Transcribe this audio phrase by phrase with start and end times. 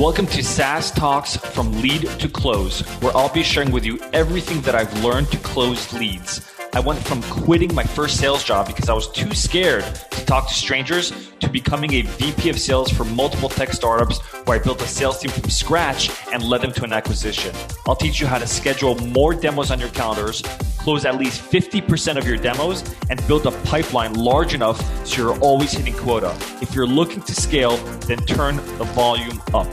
[0.00, 4.62] Welcome to SaaS Talks from Lead to Close, where I'll be sharing with you everything
[4.62, 6.40] that I've learned to close leads.
[6.72, 10.48] I went from quitting my first sales job because I was too scared to talk
[10.48, 14.80] to strangers to becoming a VP of sales for multiple tech startups where I built
[14.80, 17.54] a sales team from scratch and led them to an acquisition.
[17.86, 20.42] I'll teach you how to schedule more demos on your calendars,
[20.78, 25.38] close at least 50% of your demos, and build a pipeline large enough so you're
[25.40, 26.34] always hitting quota.
[26.62, 29.66] If you're looking to scale, then turn the volume up.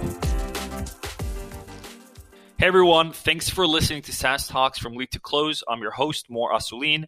[2.60, 5.64] Hey everyone, thanks for listening to SaaS Talks from Lead to Close.
[5.68, 7.06] I'm your host, Mor Asulin.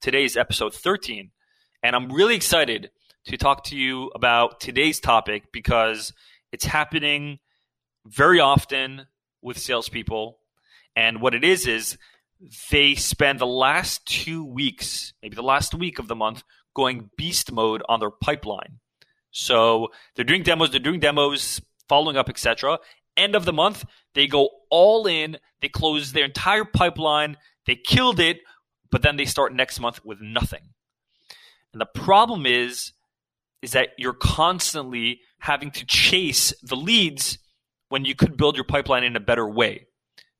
[0.00, 1.32] Today is episode 13,
[1.82, 2.92] and I'm really excited
[3.24, 6.12] to talk to you about today's topic because
[6.52, 7.40] it's happening
[8.06, 9.08] very often
[9.42, 10.38] with salespeople.
[10.94, 11.98] And what it is is
[12.70, 16.44] they spend the last two weeks, maybe the last week of the month,
[16.76, 18.78] going beast mode on their pipeline.
[19.32, 22.78] So they're doing demos, they're doing demos, following up, etc.
[23.16, 28.20] End of the month, they go all in, they close their entire pipeline, they killed
[28.20, 28.40] it,
[28.90, 30.70] but then they start next month with nothing.
[31.72, 32.92] And the problem is
[33.62, 37.38] is that you're constantly having to chase the leads
[37.88, 39.86] when you could build your pipeline in a better way.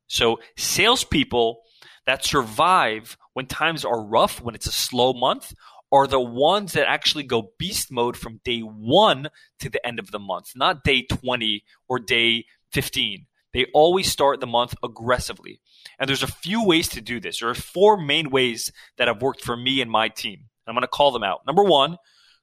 [0.09, 1.61] So salespeople
[2.05, 5.55] that survive when times are rough, when it's a slow month,
[5.93, 9.29] are the ones that actually go beast mode from day one
[9.61, 13.27] to the end of the month, not day 20 or day 15.
[13.53, 15.61] They always start the month aggressively.
[15.99, 17.41] And there's a few ways to do this.
[17.41, 20.47] There are four main ways that have worked for me and my team.
[20.67, 21.41] I'm going to call them out.
[21.47, 21.99] Number one,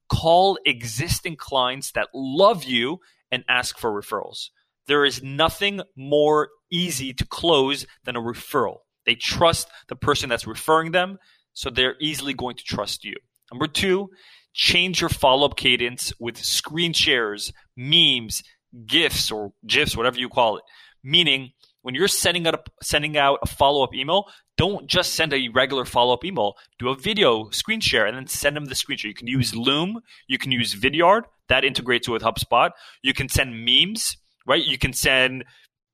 [0.09, 2.99] call existing clients that love you
[3.31, 4.49] and ask for referrals.
[4.87, 8.79] There is nothing more easy to close than a referral.
[9.05, 11.17] They trust the person that's referring them,
[11.53, 13.15] so they're easily going to trust you.
[13.51, 14.09] Number two,
[14.53, 18.43] change your follow up cadence with screen shares, memes,
[18.85, 20.63] GIFs, or GIFs, whatever you call it.
[21.03, 24.25] Meaning, when you're sending out a, sending out a follow up email,
[24.57, 26.55] don't just send a regular follow up email.
[26.77, 29.09] Do a video screen share and then send them the screen share.
[29.09, 32.71] You can use Loom, you can use Vidyard that integrates with HubSpot.
[33.01, 34.63] You can send memes, right?
[34.63, 35.45] You can send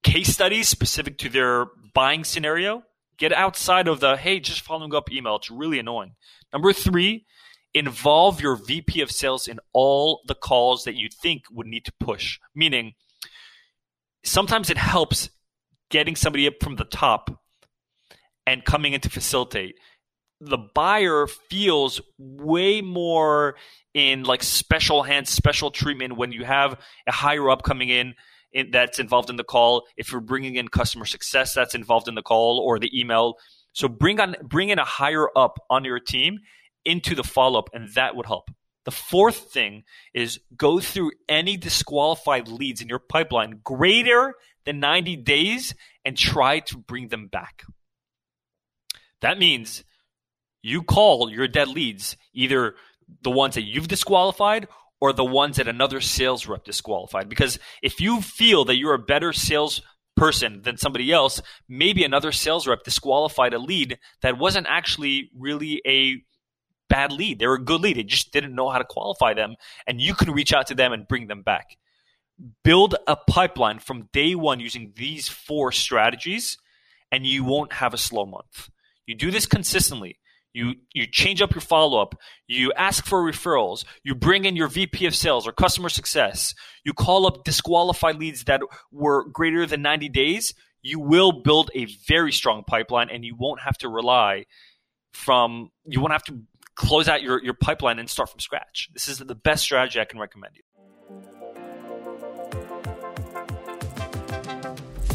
[0.03, 2.83] case studies specific to their buying scenario.
[3.17, 5.37] Get outside of the hey, just following up email.
[5.37, 6.15] It's really annoying.
[6.51, 7.25] Number three,
[7.75, 11.93] involve your VP of sales in all the calls that you think would need to
[11.99, 12.39] push.
[12.55, 12.93] Meaning,
[14.23, 15.29] sometimes it helps
[15.91, 17.43] getting somebody up from the top
[18.47, 19.75] and coming in to facilitate.
[20.39, 23.55] The buyer feels way more
[23.93, 28.15] in like special hands, special treatment when you have a higher up coming in,
[28.53, 29.85] in that's involved in the call.
[29.97, 33.35] If you're bringing in customer success that's involved in the call or the email,
[33.73, 36.39] so bring on bring in a higher up on your team
[36.85, 38.49] into the follow up, and that would help.
[38.85, 44.35] The fourth thing is go through any disqualified leads in your pipeline greater
[44.65, 45.73] than 90 days
[46.03, 47.63] and try to bring them back.
[49.21, 49.83] That means
[50.61, 52.75] you call your dead leads either
[53.21, 54.67] the ones that you've disqualified
[55.01, 57.29] or the ones that another sales rep disqualified.
[57.29, 59.81] Because if you feel that you're a better sales
[60.15, 65.81] person than somebody else, maybe another sales rep disqualified a lead that wasn't actually really
[65.85, 66.21] a
[66.89, 67.39] bad lead.
[67.39, 67.97] They were a good lead.
[67.97, 69.55] They just didn't know how to qualify them.
[69.87, 71.77] And you can reach out to them and bring them back.
[72.63, 76.57] Build a pipeline from day one using these four strategies,
[77.11, 78.69] and you won't have a slow month.
[79.05, 80.19] You do this consistently.
[80.55, 82.15] You, you change up your follow up.
[82.47, 83.83] You ask for referrals.
[84.03, 86.55] You bring in your VP of sales or customer success.
[86.85, 90.53] You call up disqualified leads that were greater than 90 days.
[90.81, 94.45] You will build a very strong pipeline and you won't have to rely
[95.13, 96.39] from, you won't have to
[96.75, 98.89] close out your, your pipeline and start from scratch.
[98.93, 100.61] This is the best strategy I can recommend you.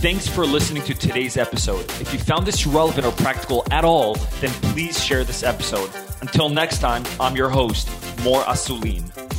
[0.00, 1.84] Thanks for listening to today's episode.
[2.00, 5.90] If you found this relevant or practical at all, then please share this episode.
[6.22, 7.88] Until next time, I'm your host,
[8.24, 9.29] Mor Asulin.